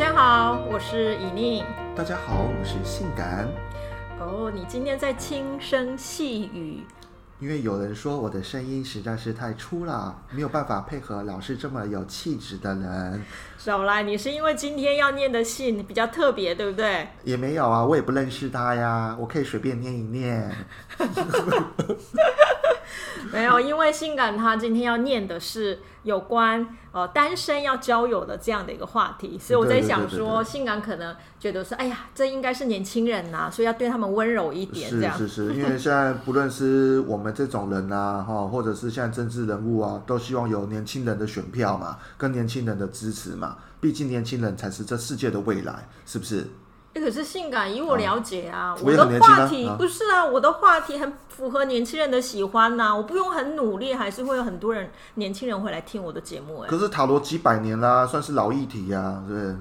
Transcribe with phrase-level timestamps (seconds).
[0.00, 1.62] 大家好，我是以宁。
[1.94, 3.46] 大家好，我是性感。
[4.18, 6.86] 哦，你今天在轻声细语，
[7.38, 13.22] 因为有人说我的声音实在是太粗了，没有办法配合老师这么有气质的人。
[13.58, 17.06] 少来，你是因为今天要念的信比较特别，对不对？
[17.22, 20.50] 也没有啊，我也不认识他呀，我可以随便念一念。
[23.30, 34.90] 没有，因为性感他今天要念的是有关呃单身要交友的这样的一个话题，所以我在想说，性感可能觉得说，哎呀，这应该是年轻人呐、啊，所以要对他们温柔一点。
[34.90, 46.46] 这样是是是，因为现在不论是我们这种人啊，哈，或者是现在政治人物啊，都希望有年轻人的选票嘛，跟年轻人的支持嘛，毕竟年轻人才是这世界的未来，是不是？
[46.92, 56.66] 可是性感，以我了解啊，哦、我的话题、啊、不是啊，我的话题很符合年轻人的喜欢呐、啊，我不用很努力，还是会有很多人年轻人会来听我的节目、欸。
[56.66, 59.56] 哎，可是塔罗几百年啦，算是老议题呀、啊，对不对？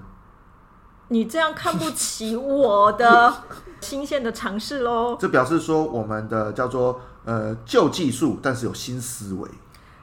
[1.10, 3.34] 你这样看不起我的
[3.82, 5.16] 新鲜的尝试喽？
[5.22, 9.50] 这表示说我们的叫做呃旧技术，但是有新思维。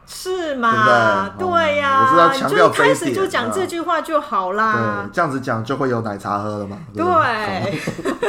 [0.07, 1.31] 是吗？
[1.39, 5.03] 对呀，我知道强调，就一开始就讲这句话就好啦。
[5.05, 6.79] 对，这样子讲就会有奶茶喝了嘛。
[6.95, 7.81] 对。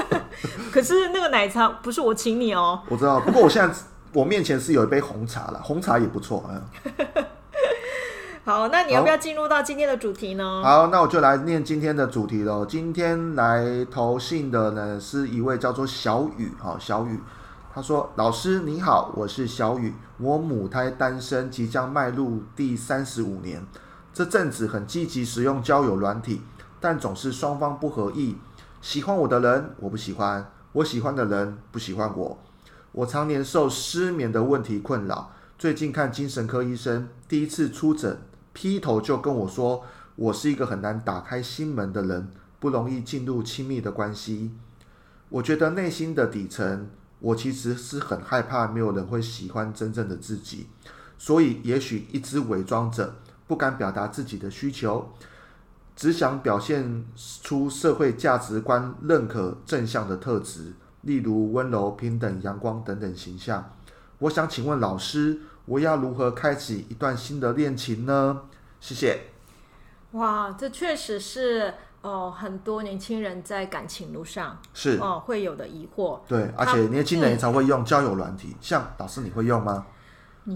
[0.72, 2.80] 可是那个奶茶不是我请你哦。
[2.90, 3.74] 我知道，不过我现在
[4.14, 6.44] 我面前是有一杯红茶了，红茶也不错。
[6.50, 6.62] 嗯
[8.46, 10.62] 好，那你要不要进入到今天的主题呢？
[10.64, 12.66] 好，那我就来念今天的主题喽。
[12.66, 17.20] 今天来投信的呢是一位叫做小雨，哈，小雨。
[17.78, 23.64] 他说：“老师你好，我是小雨，我母胎单身，即将迈入第三十五年。
[24.12, 26.42] 这阵子很积极使用交友软体，
[26.80, 28.36] 但总是双方不合意。
[28.82, 32.40] 喜欢我的人我不喜欢，我喜欢的人不喜欢我。
[32.94, 38.18] 我常年受失眠的问题困扰，最近看精神科医生，第一次出诊，
[38.54, 39.84] 劈头就跟我说，
[40.16, 44.54] 我是一个很难打开心门的人，不容易进入亲密的关系。
[45.30, 50.68] 我觉得内心的底层。”我其实是很害怕没有人会喜欢真正的自己，
[51.18, 53.16] 所以也许一直伪装着，
[53.48, 55.12] 不敢表达自己的需求，
[55.96, 63.74] 只想表现出社会价值观认可正向的特质，例如温柔、平等、阳光等等形象。
[64.20, 68.42] 我想请问老师，我要如何开启一段新的恋情呢？
[68.80, 69.22] 谢谢。
[70.12, 71.74] 哇，这确实是。
[72.02, 78.50] 哦，很多年轻人在感情路上是哦会有的疑惑，对，而且年轻人也常会用交友软体。
[78.52, 79.86] 嗯、像老师，你会用吗？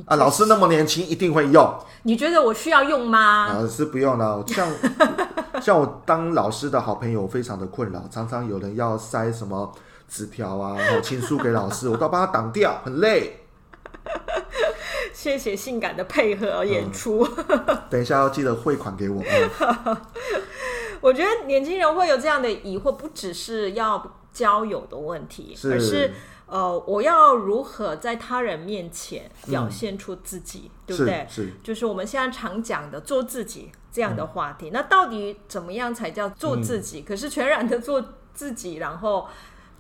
[0.06, 1.78] 啊，老师那么年轻，一定会用。
[2.04, 3.48] 你觉得我需要用吗？
[3.54, 4.42] 老师不用了。
[4.48, 4.70] 像
[5.62, 9.70] 像我当老师的好朋友，非常的困扰，常常有人要塞什么
[10.08, 13.42] 纸条啊，然后情书给老师，我都要帮他挡掉，很累。
[15.14, 17.28] 谢谢性感的配合演出。
[17.50, 19.22] 嗯、等一下要记得汇款给我。
[19.22, 19.98] 嗯
[21.02, 26.14] 我觉得年轻人会有这样的疑惑，不只是要交友的问题，是而是
[26.46, 31.28] 呃，我要如何在他人面前表现出自己，嗯、对不对？
[31.30, 34.70] 是，是就是我们现在常讲的做自己这样的话题。
[34.70, 37.02] 嗯、那到底怎么样才叫做自己？
[37.02, 39.28] 嗯、可是全然的做自己，然后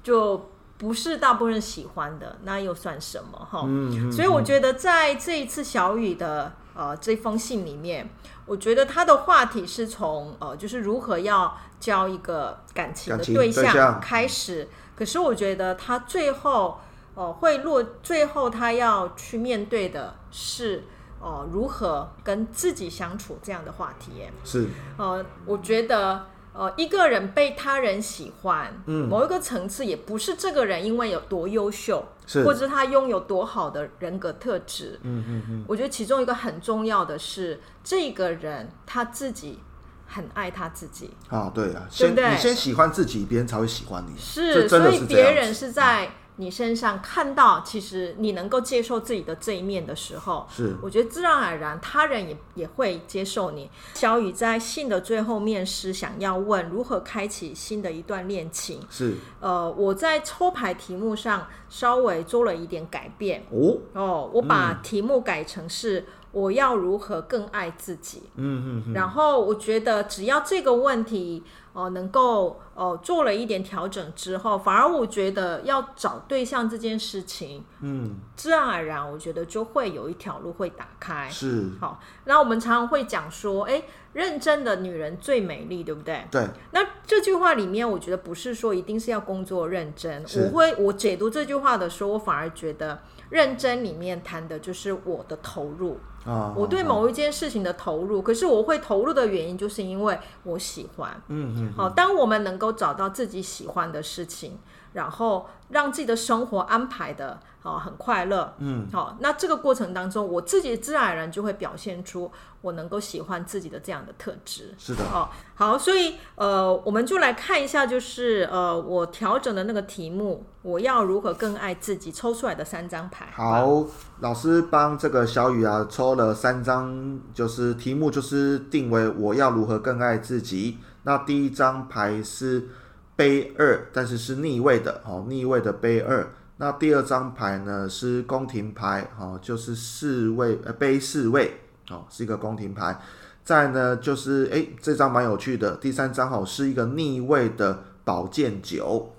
[0.02, 3.48] 就不是大部分人喜欢的，那又算什么？
[3.52, 8.10] 哈、嗯，嗯、所以我觉得在这一次小雨的呃这封信里面。
[8.46, 14.68] 我觉得他的话题是从呃，就是如何要交一个感情的对象开始。
[14.96, 16.80] 可是我觉得他最后
[17.16, 20.84] 呃会落，最后他要去面对的是
[21.22, 24.24] 呃如何跟自己相处这样的话题。
[24.44, 24.68] 是
[24.98, 26.28] 呃，我觉得。
[26.54, 32.44] 呃，一个人被他人喜欢，嗯，某一个层次也不是这个人因为有多优秀，是。
[32.44, 35.66] 或者他拥有多好的人格特质，嗯嗯嗯。
[35.68, 39.60] 我觉得其中一个很重要的是，这个人他自己
[40.08, 41.12] 很爱他自己。
[41.30, 42.32] 啊，对啊，先对对？
[42.32, 46.12] 你先喜欢自己，别人才会喜欢你，是，所以别人是在。
[46.42, 53.70] 你身上看到，其实你能够接受自己的这一面的时候，是我觉得自然而然，他人也也会接受你。
[53.94, 58.82] 小雨在信的最后面是想要问如何开启新的一段恋情。
[58.90, 68.24] 是呃，我在抽牌题目上稍微做了一点改变哦哦，我把题目改成是我要如何更爱自己。
[68.36, 71.44] 嗯嗯嗯，然后我觉得只要这个问题。
[71.74, 81.30] 哦，能够哦做了一点调整之后，反而我觉得要找对象这件事情，嗯，自然而然，我觉得就会有一条路会打开。
[81.30, 83.84] 是，好，那我们常常会讲说，哎，
[84.14, 86.26] 认真的女人最美丽，对不对？
[86.30, 86.46] 对。
[86.72, 90.24] 那这句话里面，我觉得不是说一定是要工作认真。
[90.36, 96.00] 我会我解读这句话的时候，我反而觉得认真里面谈的就是我的投入。
[96.26, 101.22] 啊，我对某一件事情的投入，可是我会投入的原因，就是因为我喜欢。
[101.30, 101.74] 嗯嗯。
[101.76, 104.60] 好，当我们能够找到自己喜欢的事情，
[104.94, 107.40] 然后让自己的生活安排的。
[107.64, 114.74] 哦，很快乐，嗯，好，那这个过程当中，我自己自然而然就会表现出我能够喜欢自己的这样的特质。
[114.80, 123.28] 是的，哦，好，所以呃，我们就来看一下，就是呃，我调整的那个题目，我要如何更爱自己，抽出来的三张牌。
[123.32, 123.86] 好，
[124.22, 130.80] 老师帮这个小雨啊抽了三张，就是题目就是定为我要如何更爱自己。
[131.04, 132.70] 那第一张牌是
[133.16, 136.28] 杯二，但是是逆位的，哦，逆位的杯二。
[136.58, 141.60] 那第二张牌呢是宫廷牌，哦，就是侍卫，呃，杯侍卫，
[141.90, 143.00] 哦，是一个宫廷牌。
[143.44, 145.76] 再呢就是，哎，这张蛮有趣的。
[145.78, 149.12] 第三张哦是一个逆位的宝剑九。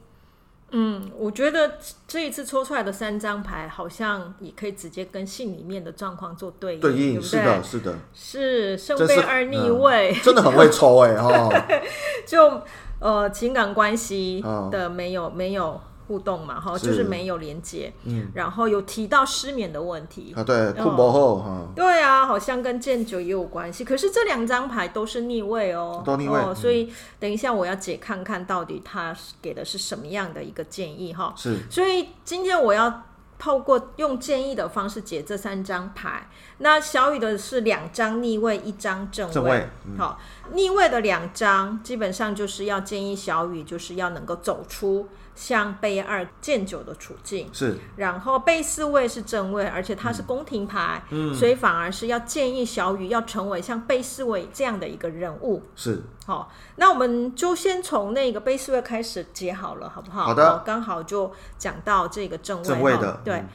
[0.70, 1.72] 嗯，我觉得
[2.08, 6.80] 这一次抽出来的三张牌，好像也可以直接跟信里面的状况做对应。
[6.80, 11.52] 对应，是的，是的，是圣杯二逆位，嗯，真的很会抽哎，哦，
[12.24, 12.62] 就
[13.02, 15.80] 呃情感关系的没有，哦，没有。
[16.08, 33.04] 互动嘛，哈，就是没有连接，嗯，然后有提到失眠的问题啊，对，哭不后哈，对啊，好像跟剑九也有关系，可是这两张牌都是逆位哦，都逆位，哦，所以等一下我要解看看到底他给的是什么样的一个建议哈，是，所以今天我要
[33.38, 36.28] 透过用建议的方式解这三张牌，
[36.58, 40.18] 那小雨的是两张逆位，一张正位，正位，嗯，好，
[40.52, 45.08] 逆位的两张基本上就是要建议小雨就是要能够走出。
[45.34, 55.62] 像杯二见九的处境是，然后杯四位是正位，而且它是宫廷牌，嗯，所以反而是要建议小雨要成为像杯四位这样的一个人物。
[55.74, 60.26] 是，好、哦，那我们就先从那个背四位开始解好了，好不好？
[60.26, 63.36] 好的，刚好就讲到这个正位，正位的，对。
[63.36, 63.48] 嗯、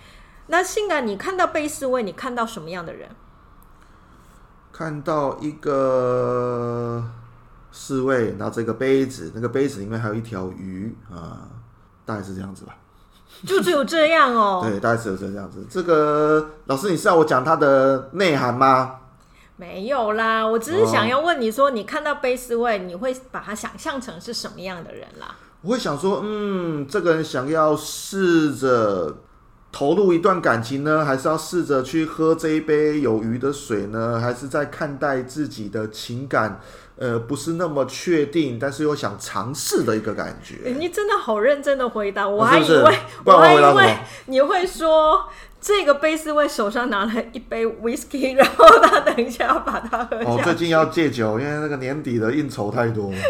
[0.47, 3.07] 那性感，你看到背四位，你看到什么样的人？
[4.77, 7.03] 看到一个
[7.71, 11.50] 侍卫拿着一个杯子，那个杯子里面还有一条鱼啊。
[12.06, 12.77] 大概是这样子吧，
[13.45, 14.62] 就只有这样哦。
[14.69, 15.65] 对，大概只有这样子。
[15.69, 19.00] 这个老师，你是要我讲它的内涵吗？
[19.57, 25.35] 没有啦，我只是想要问你说，你看到杯四位，你会把它想象成是什么样的人啦？
[25.62, 29.13] 我会想说，嗯，这个人想要试着
[29.77, 34.19] 投入一段感情呢，还是要试着去喝这一杯有鱼的水呢？
[34.19, 36.59] 还是在看待自己的情感？
[36.95, 40.56] 呃，不是那么确定，但是又想尝试的一个感觉。
[40.65, 45.29] 欸，你真的好认真的回答，我还以为， 我还以为你会说
[45.62, 50.27] 这个杯四位手上拿了一杯 whisky，然后他等一下要把它喝下。
[50.27, 53.12] 哦，最近要戒酒，因为那个年底的应酬太多。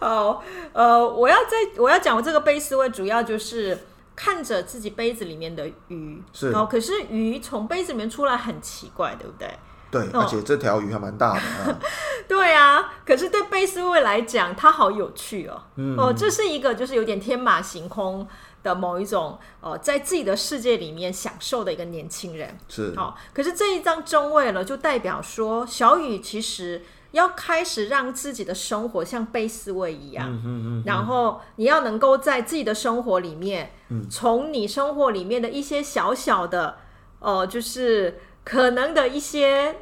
[0.00, 0.42] 好，
[0.72, 3.78] 呃，我要在我要讲我这个杯四位，主要就是
[4.16, 9.48] 看着自己杯子里面的鱼，是，哦，可是鱼从杯子里面出来很奇怪，对不对？
[9.90, 11.40] 对，而且这条鱼还蛮大的。
[11.40, 11.76] 哦、
[12.26, 15.62] 对啊，可是对贝斯位来讲，它好有趣哦。
[15.76, 18.26] 嗯、哦，这是一个就是有点天马行空
[18.64, 22.58] 的某一种呃，在自己的世界里面享受的一个年轻人。
[22.68, 22.92] 是。
[22.96, 26.82] 哦，可是这一张中位了，就代表说小雨其实
[27.14, 30.28] 要开始让自己的生活像贝斯位一样。
[30.30, 30.82] 嗯嗯嗯。
[30.86, 36.76] 然后你要能够在自己的生活里面，嗯、从你生活里面的一些小小的，
[37.20, 38.20] 呃，就是。
[38.46, 39.74] 可能的一些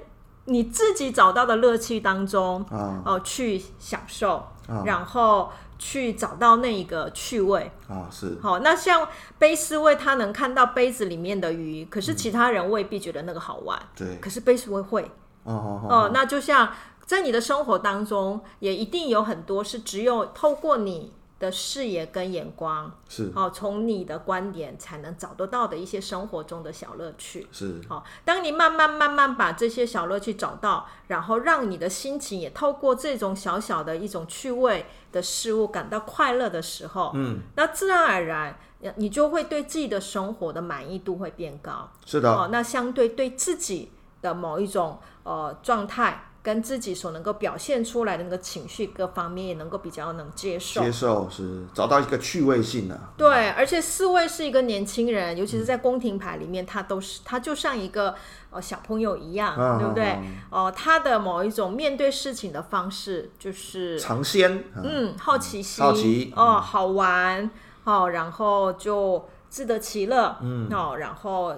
[0.44, 4.36] 你自己找到的乐趣当中，哦、呃，去享受，
[4.68, 8.60] 啊、然后去找到那一个趣味啊，是好。
[8.60, 14.18] 那像杯斯味，他能看到杯子里面的鱼，可是其他人未必觉得那个好玩，对、嗯。
[14.20, 15.02] 可是杯斯味会，
[15.42, 16.70] 哦哦哦，那就像
[17.06, 21.12] 在你的生活当中，也一定有很多是只有透过你。
[21.42, 28.04] 的视野跟眼光是好，从你的观点才能找得到的一些生活中的小乐趣是好。
[28.24, 38.56] 当你慢慢慢慢把这些小乐趣找到，然后让你的心情也透过这种小小的一种趣味的事物感到快乐的时候，嗯，那自然而然
[38.94, 41.90] 你就会对自己的生活的满意度会变高。
[42.06, 43.90] 是的，哦，那相对对自己
[44.20, 46.28] 的某一种呃状态。
[46.42, 53.12] 跟自己所能够表现出来的那个情绪各方面也能够比较能接受，接受是找到一个趣味性的、啊。
[53.16, 58.14] 对，而且四位是一个年轻人，尤其是在宫廷牌里面，他都是他就像一个
[58.50, 60.18] 呃小朋友一样，啊、对不对？
[60.50, 67.48] 哦、呃，他的某一种面对事情的方式就是尝鲜，嗯，好奇心，好奇哦，好玩，
[67.84, 71.54] 哦，然后就自得其乐，嗯，哦，然后。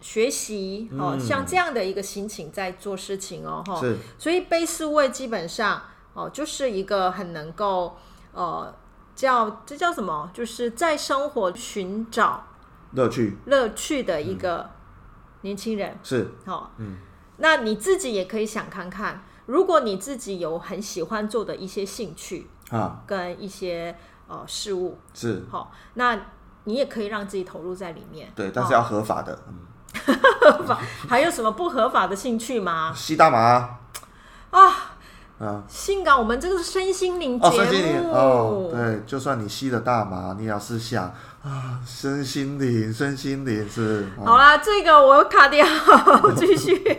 [0.00, 7.96] 学习哦，像这样的一个心情在做事情哦，哈、嗯，所以杯四位基本上哦，就是一个很能够
[8.32, 8.74] 呃
[9.14, 12.46] 叫这叫什么，就是在生活寻找
[12.92, 13.38] 乐趣。
[13.46, 14.70] 乐趣的一个
[15.40, 16.30] 年轻人是。
[16.44, 16.98] 好，嗯，
[17.38, 23.96] 那你自己也可以想看看，如果你自己有很喜欢做的一些兴趣啊，跟一些
[24.28, 25.42] 呃事物是。
[25.50, 26.20] 好，那
[26.64, 28.30] 你也可以让自己投入在里面。
[28.34, 29.42] 对，但是要合法的。
[29.48, 29.54] 嗯，
[30.06, 32.92] 合 法还有什么不合法的兴趣吗？
[32.94, 33.78] 吸大麻
[34.50, 34.92] 啊。
[35.38, 37.54] 啊，性感，我们这个是身心灵节目。
[37.54, 41.04] 哦，身心灵哦，对，就算你吸了大麻，你也要试想
[41.44, 44.08] 啊，身心灵，身心灵是。
[44.24, 45.66] 好啦，这个我卡掉，
[46.34, 46.98] 继续。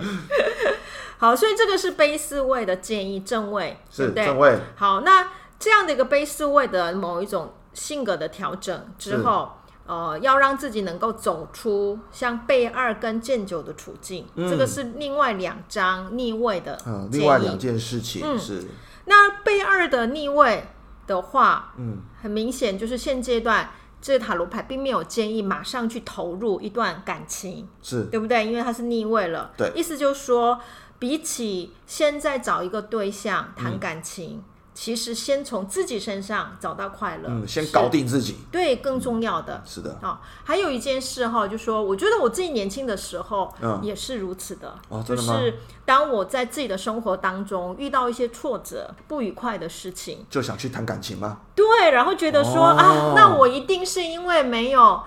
[1.18, 4.24] 好，所以这个是卑思维的建议，正位，是对？
[4.24, 4.60] 正位。
[4.76, 9.52] 好，那这样的一个卑思维的某一种性格的调整之后。
[9.88, 17.08] 呃，要让自己能够走出像备二跟见九的处境，嗯、这个是另外两张逆位的、嗯。
[17.12, 18.66] 另外两件事情、嗯、是。
[19.06, 20.66] 那备二的逆位
[21.08, 23.70] 的话，嗯，很明显就是现阶段
[24.02, 28.46] 这塔罗牌并没有建议马上去投入一段感情，是对不对？
[28.46, 29.52] 因为它是逆位了。
[29.56, 30.60] 对，意思就是说，
[31.00, 34.38] 比起现在找一个对象谈感情。
[34.38, 34.44] 嗯
[34.80, 40.18] 其实先从自己身上找到快乐，嗯，先搞定自己，对，更重要的，嗯、是的啊、哦。
[40.44, 51.40] 还有一件事哈，就说我觉得我自己年轻的时候，嗯，也是如此的，哦、就是当我在自己的生活当中遇到一些挫折、不愉快的事情，就想去谈感情吗？
[51.56, 55.02] 对，然后觉得说、哦、啊，那我一定是因为没有。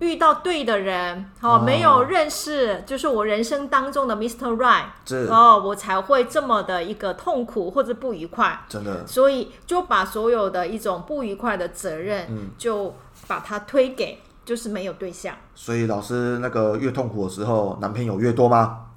[0.00, 4.56] 遇到对的人，哦，没有认识，就是我人生当中的 Mr.
[4.56, 4.86] Right，
[5.28, 12.94] 哦，我才会这么的一个痛苦或者不愉快，真的，所以就把所有的一种不愉快的责任，嗯，就
[13.28, 15.34] 把它推给就是没有对象。
[15.54, 18.86] 所以老师那个越痛苦的时候，男朋友越多吗？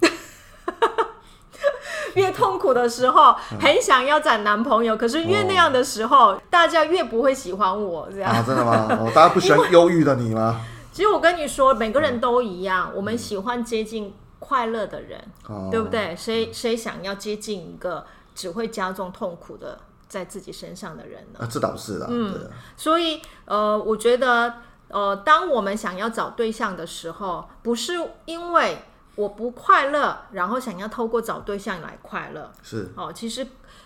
[2.14, 8.42] 越痛苦的时候，很想要找男朋友，可是越那样的时候，大家越不会喜欢我，这样啊？
[8.46, 8.86] 真的吗？
[8.98, 10.60] 哦，大家不喜欢忧郁的你吗？
[10.94, 16.14] 其实我跟你说，每个人都一样，我们喜欢接近快乐的人，嗯、对不对？
[16.14, 21.40] 谁谁想要接近一个只会加重痛苦的在自己身上的人呢？
[21.40, 22.06] 啊，这倒是啦。
[22.08, 24.54] 嗯，所以呃，我觉得
[24.86, 27.94] 呃，当我们想要找对象的时候，不是
[28.26, 28.78] 因为
[29.16, 32.52] 我不快乐，然后想要透过找对象来快乐。
[32.62, 32.92] 是。
[32.94, 33.44] 哦，其实。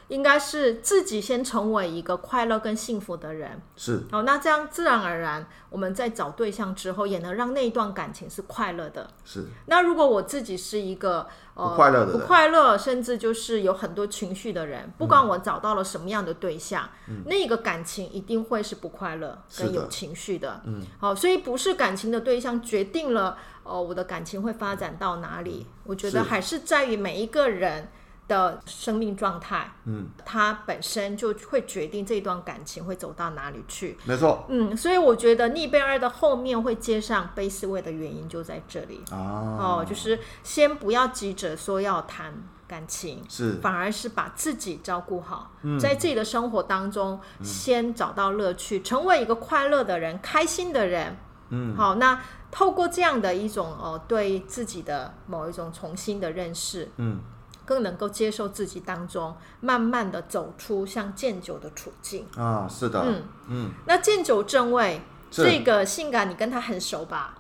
[0.09, 4.03] 应该是自己先成为一个快乐跟幸福的人，是。
[4.11, 9.11] 哦，那这样自然而然，我们在找对象之后，也能让那一段感情是快乐的。
[9.25, 9.45] 是。
[9.67, 20.63] 那如果我自己是一个呃不快乐的，不快乐，甚至就是有很多情绪的人，不管我找到了什么样的对象，嗯，那个感情一定会是不快乐跟有情绪的。
[20.65, 20.83] 嗯。
[20.99, 25.67] 好，所以不是感情的对象决定了哦，我的感情会发展到哪里？
[25.85, 27.89] 我觉得还是在于每一个人。
[28.29, 33.97] 的生命状态，嗯，它本身就会决定这段感情会走到哪里去。
[34.05, 39.03] 没错，嗯，所以我觉得逆贝二的后面会接上卑思维的原因就在这里。
[39.11, 42.35] 哦，哦，就是先不要急着说要谈
[42.69, 51.17] 感情，是，反而是把自己照顾好，嗯，在自己的生活当中先找到乐趣，嗯，成为一个快乐的人，开心的人，
[51.49, 52.21] 嗯，好，那
[52.51, 57.21] 透过这样的一种哦对自己的某一种重新的认识，嗯。
[57.69, 63.71] 更能够接受自己当中，慢慢的走出像见酒的处境啊，是的，嗯嗯。
[63.85, 67.35] 那见酒正位这个性感，你跟他很熟吧？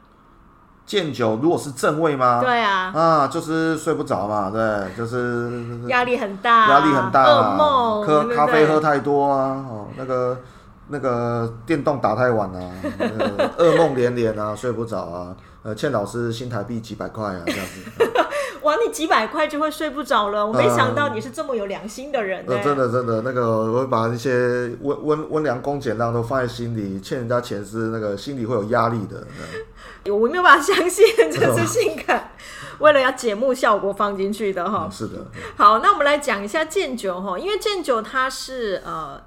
[0.85, 2.42] 见酒如果是正位吗？
[2.42, 5.50] 对啊，啊，就是睡不着嘛，对，就是
[5.87, 10.38] 压力很大，压力很大，噩梦，喝咖啡喝太多啊，哦，那个
[10.88, 12.73] 那个电动打太晚啊，
[13.56, 18.27] 噩梦连连啊，睡不着啊，呃，欠老师新台币几百块啊，这样子。
[18.68, 22.44] 哇，你几百块就会睡不着了，我没想到你是这么有良心的人。
[22.46, 29.26] 呃，真的真的，那个我会把一些温温温良恭俭让都放在心里，欠人家钱是那个心里会有压力的。
[30.12, 32.32] 我没有办法相信 这是性感，
[32.80, 34.92] 为了要节目效果放进去的哈、嗯。
[34.92, 35.26] 是的。
[35.56, 39.18] 好，那我们来讲一下剑九哈，因为剑九它是呃。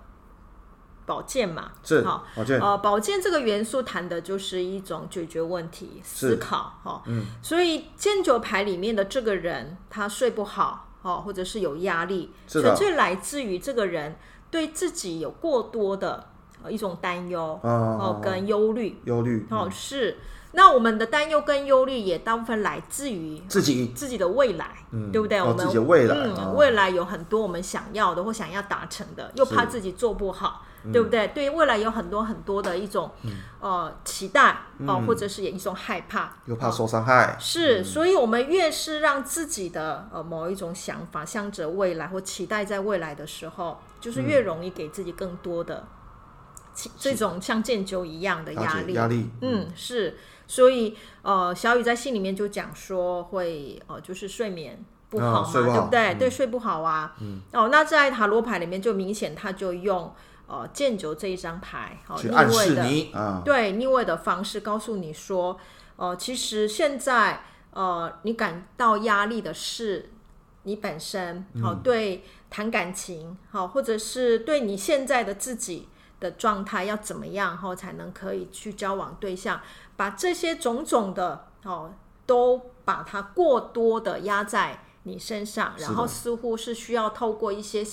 [1.11, 2.57] 宝剑嘛，是好保健。
[2.61, 7.01] 呃，保健这个元素谈的就是一种解决问题、思考哈。
[7.07, 14.15] 嗯，所以剑九牌里面的这个人，他睡不好哦，或者是有压力，纯粹来自于这个人
[14.49, 16.27] 对自己有过多的
[16.69, 19.01] 一种担忧哦，跟忧虑。
[19.03, 20.17] 忧虑哦，是。
[20.53, 25.39] 那我们的担忧跟忧虑也大部分来自于自己自己的未来，嗯，对不对？
[25.39, 30.65] 哦、我们自己的未来、嗯哦，未来有很多我们想要的或想要达成的，又怕自己做不好。
[30.91, 31.27] 对不对？
[31.27, 37.35] 对未来有很多很多的一种、嗯、呃期待哦、呃，或者是也一种害怕，又怕受伤害。
[37.39, 45.85] 是，所以我们越是让自己的呃某一种想法向着未来或期待在未来的时候，就是越容易给自己更多的
[46.97, 55.99] 这种像箭灸一样的压力，压力，嗯，是，所以呃，小雨在信里面就讲说会呃，就是睡眠不好嘛，哦、不好对不对？
[56.13, 60.13] 嗯、对，睡不好啊，嗯，哦，那在塔罗牌里面就明显他就用
[60.47, 65.59] 呃剑九这一张牌，哦，去暗示你，嗯、对逆位的方式告诉你说，
[65.95, 70.09] 呃，其实现在呃，你感到压力的是
[70.63, 72.23] 你本身，好、对。
[72.53, 75.87] 谈感情，好，或者是对你现在的自己
[76.19, 79.61] 的状态要怎么样，后才能可以去交往对象，
[79.95, 81.93] 把这些种种的，哦，
[82.25, 87.85] 都把它过多的压在你身上，然后似乎是需要透过一些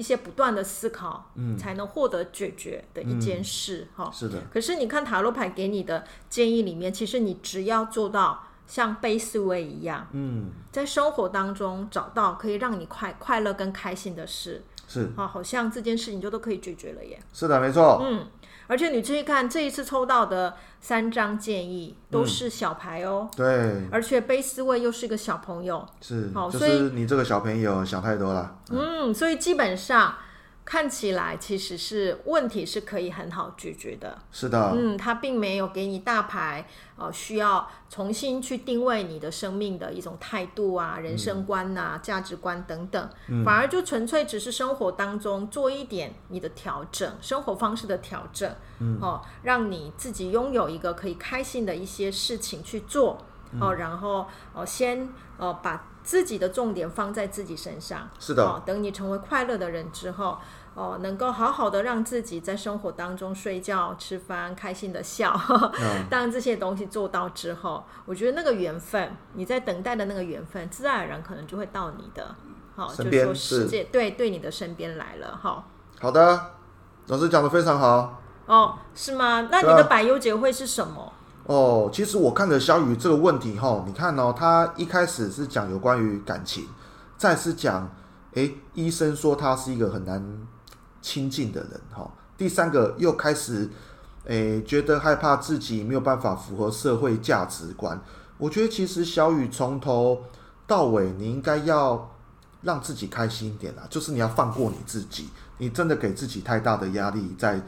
[0.00, 4.40] 一些不断的思考，嗯，才能获得解决的一件事，哈，是的。
[4.50, 8.44] 可是你看塔罗牌给你的建议里面，其实你只要做到。
[8.70, 17.18] 像贝斯威一样，嗯，在生活当中找到可以让你快快乐跟开心的事，是啊，好像这件事情就都可以解决了耶。
[17.32, 18.00] 是的，没错。
[18.00, 18.28] 嗯，
[18.70, 23.28] 而且你注意看这一次抽到的三张建议都是小牌哦。
[23.32, 23.88] 嗯、对。
[23.90, 28.56] 而且贝斯位又是个小朋友，是好，所以你这个小朋友想太多了。
[28.70, 30.14] 嗯，所以基本上。
[30.70, 48.48] 看起来其实是问题是可以很好解决的，是的，嗯，他并没有给你大牌，呃，需要重新去定位你的生命的一种态度啊、人生观啊、价、嗯、值观等等，嗯、反而就纯粹只是生活当中做一点你的调整，生活方式的调整，
[48.78, 53.18] 嗯，哦，让你自己拥有一个可以开心的一些事情去做，
[53.50, 54.24] 嗯、哦，然后
[54.54, 60.38] 哦，先呃把自己的重点放在自己身上，是的，哦，等你成为快乐的人之后。
[60.74, 65.34] 哦，能够好好的让自己在生活当中睡觉、吃饭，开心的笑。
[65.80, 72.34] 嗯、 当这些东西做到之后，我觉得那个缘分，你在等待的那个缘分，自然而然可能就会到你的，
[72.76, 75.64] 好、就说世界对对你的身边来了，哈、哦。
[76.00, 76.40] 好的，
[77.08, 78.22] 老师讲的非常好。
[78.46, 79.48] 哦，是吗？
[79.50, 81.12] 那你的百忧解会是什么？
[81.44, 86.68] 哦，其实我看着小雨这个问题，哈，你看哦，他一开始是讲有关于感情，
[87.16, 87.90] 再是讲，
[88.34, 90.46] 哎，医生说他是一个很难。
[91.02, 93.68] 亲近的人，哈，第三个又开始，
[94.24, 98.00] 诶、觉得害怕自己没有办法符合社会价值观。
[98.38, 100.22] 我觉得其实小雨从头
[100.66, 102.10] 到尾，你应该要
[102.62, 107.60] 让自己开心一点啦，就是你要放过你自己，你真的给自己太大的压力在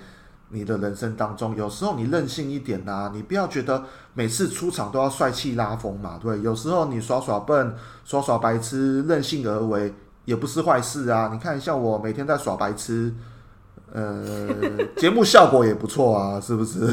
[0.51, 1.57] 你的人生当中。
[1.57, 9.93] 有时候你任性一点啦，你不要觉得每次出场都要帅气拉风嘛，对，有时候你耍耍笨、耍耍白痴、任性而为。
[10.25, 11.31] 也不是坏事啊！
[11.33, 13.13] 你看，像我每天在耍白痴，
[13.93, 14.49] 呃，
[14.97, 16.87] 节目效果也不错啊，是不是？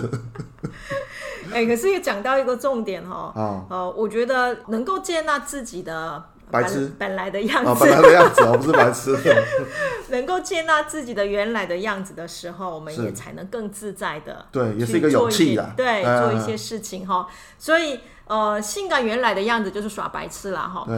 [1.51, 9.17] 哎、欸，可是也讲到一个重点哈，哦，呃，我觉得能够接纳自己的白痴本来的样子，哦、本来的样子哦，不是白痴，
[10.09, 17.99] 能够接纳自己的原来的样子的时候，我们也才能更自在的，对，也是一个勇气啊，对，做一些事情哈，所以。
[18.29, 20.83] 呃，性感原来的样子就是耍白痴啦，哈。
[20.85, 20.95] 对，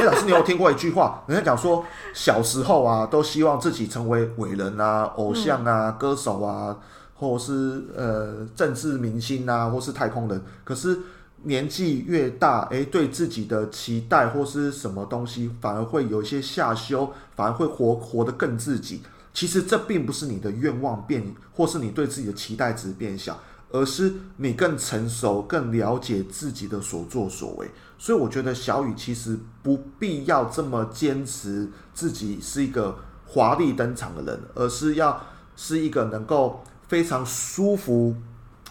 [0.00, 1.20] 哎，老师，你有听过一句话？
[1.26, 6.76] 人家讲说，小时候啊，都希望自己成为伟人啊、偶像啊、嗯、歌手啊，
[7.16, 10.40] 或是呃政治明星啊，或是太空人。
[10.62, 10.96] 可是
[11.42, 19.02] 年纪越大，哎，对自己的期待或是什么东西，反而会有一些下修，反而会活活得更自己。
[19.32, 23.38] 其实这并不是你的愿望变，或是你对自己的期待值变小。
[23.72, 35.24] 而是你更成熟、更了解自己的所作所为，所以我觉得小雨其实不必要这么坚持自己是一个华丽登场的人，而是要
[35.54, 38.16] 是一个能够非常舒服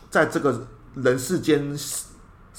[0.10, 1.74] 在这个人世间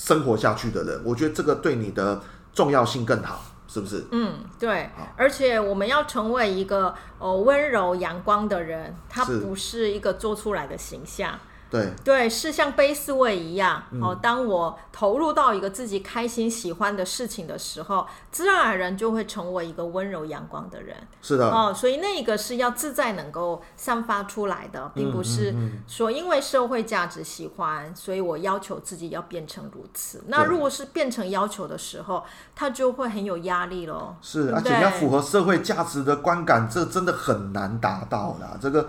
[0.01, 0.99] 生活下去的人。
[1.05, 2.19] 我觉得这个对你的
[2.55, 4.03] 重要性更好，是不是？
[4.11, 4.89] 嗯，对。
[5.15, 11.39] 而且我们要成为一个呃温柔阳光的人，他不是一个做出来的形象。
[11.71, 14.19] 对对，是像杯思维一样、嗯、哦。
[14.21, 20.97] 当我投入到一个自己开心喜欢的事情的时候，自然而然就会成为一个温柔阳光的人。
[21.23, 25.55] 是的哦，所以那个是要自在能够散发出来的，并不是
[25.87, 30.25] 说因为社会价值喜欢，嗯嗯嗯、所以我要求自己要变成如此。
[30.27, 32.25] 那如果是变成要求的时候，
[32.57, 34.17] 他就会很有压力咯。
[34.21, 38.59] 是，而且要符合社会价值的观感，这真的很难达到啦。
[38.61, 38.89] 这个。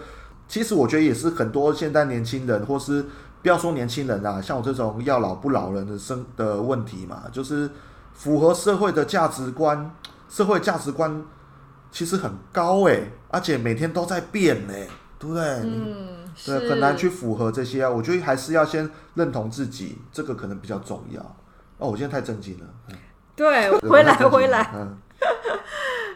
[0.51, 3.05] 其实我觉得也是很多现代年轻人，或是
[3.41, 7.69] 不要说年轻人啦，像我这种要老不老人的生的问题嘛，就是
[8.13, 9.89] 符合社会的价值观，
[10.27, 11.23] 社会价值观
[11.89, 15.41] 其实很高哎，而且每天都在变哎，对不对？
[15.41, 17.89] 嗯，对，很难去符合这些啊。
[17.89, 21.21] 我觉得还是要先认同自己，这个可能比较重要。
[21.77, 22.65] 哦，我现在太震惊了。
[23.37, 24.69] 对，回来回来。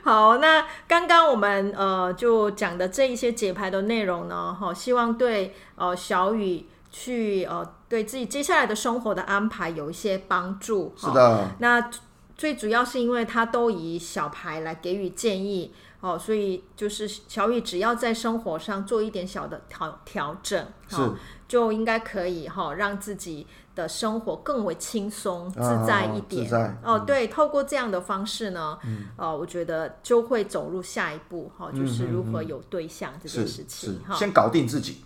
[0.06, 10.94] 好，那刚刚我们呃就讲的这一些解牌的内容呢，哈，希望对呃小雨去呃对自己接下来的生活的安排有一些帮助。
[10.96, 11.90] 是的，那
[12.38, 15.74] 最主要是因为他都以小牌来给予建议。
[16.02, 21.16] 哦，所以就是小雨只要在生活上做一点小的调调整，是、哦、
[21.48, 26.50] 就应该可以哈、哦，让自己的生活更为轻松自在一点。
[26.52, 28.78] 嗯、哦，对，透过这样的方式呢，
[29.18, 34.16] 我觉得就会走入下一步哈、哦，就是如何有对象这件事情哈。
[34.16, 35.04] 先搞定自己。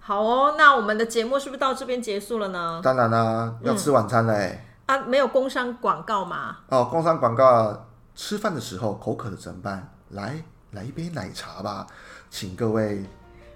[0.00, 2.80] 好哦，那我们的节目是不是到这边结束了呢？
[2.82, 4.96] 当然啦、啊，要吃晚餐嘞、嗯。
[4.96, 6.58] 啊，没有工商广告吗？
[6.68, 9.92] 哦，工商广告，吃饭的时候口渴了怎么办？
[10.10, 11.84] 来，来一杯奶茶吧，
[12.30, 13.04] 请各位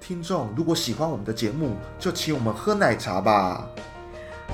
[0.00, 3.68] 听众，如果喜欢我们的节目，就请我们喝奶茶吧。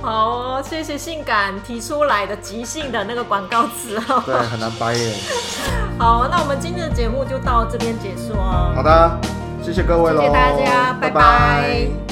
[0.03, 4.23] 好哦，谢谢性感提出来的即兴的那个广告词哦。
[4.25, 5.15] 对，很难掰耶。
[5.99, 8.73] 好，那我们今天的节目就到这边结束哦。
[8.77, 9.19] 好的，
[9.63, 11.11] 谢谢各位喽，谢谢大家，拜拜。
[11.11, 12.06] 拜拜。